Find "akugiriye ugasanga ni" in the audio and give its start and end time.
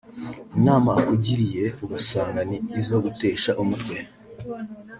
0.99-2.57